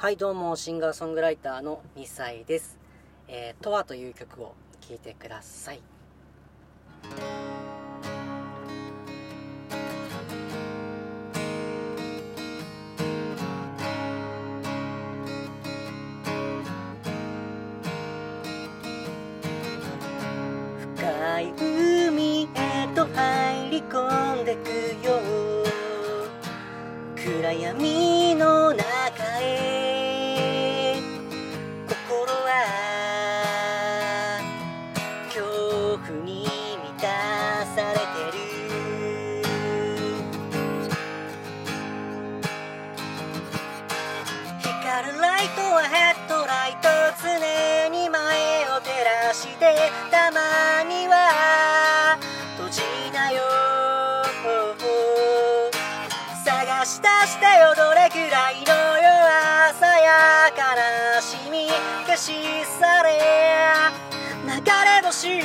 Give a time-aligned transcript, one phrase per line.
[0.00, 2.78] はいどうもシンガーソングライターの2歳です
[3.28, 5.82] 「えー、とわ」という曲を聴いてください。
[20.96, 21.52] 深い
[22.08, 25.20] 海へと入り込んでくよ。
[27.16, 28.59] 暗闇の
[50.10, 52.18] たまには
[52.56, 53.42] 閉じなよ
[56.44, 61.68] 探し出してよどれくらいの弱さや悲しみ
[62.06, 62.32] 消し
[62.64, 63.10] 去れ
[64.42, 65.40] 流れ星。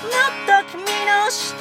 [0.00, 1.54] もっと君のし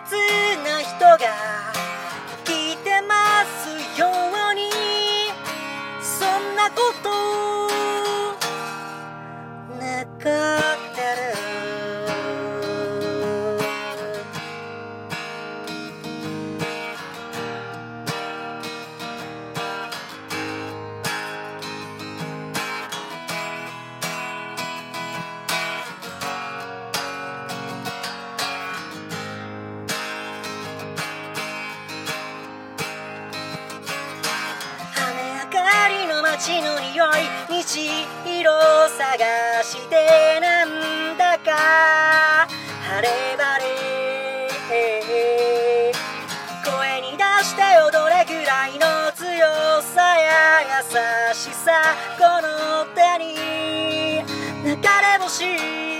[0.00, 0.16] 切
[0.64, 1.73] な人が
[36.44, 37.10] 街の匂い
[37.48, 39.16] 虹色を探
[39.62, 42.46] してなんだか。
[42.82, 43.64] 晴れ晴れ。
[46.62, 54.22] 声に出してよどれくらいの強さや優しさこの手に。
[54.66, 55.93] 流れ星。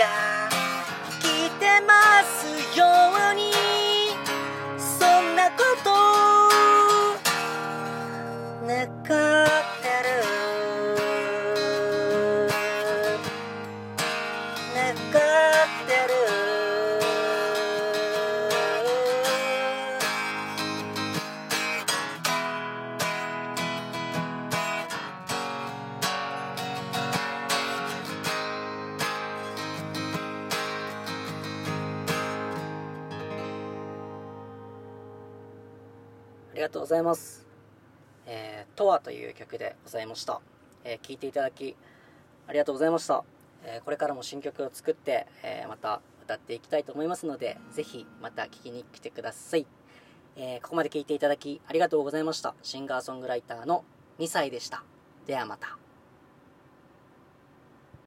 [0.00, 0.39] な
[36.52, 37.46] ありがとうございます。
[38.26, 40.40] えー、とはという曲でございました。
[40.84, 41.76] えー、聴いていただき
[42.46, 43.24] ありがとうございました。
[43.64, 49.66] えーこれからも新曲を作って、えーまた歌っていきたいと思いますので、ぜひまた聴きに来てください。
[50.36, 52.54] えーここまで聴いていただきありがとうございました。
[52.62, 53.84] シンガーソングライターの
[54.18, 54.82] 2歳でした。
[55.26, 55.79] ではまた。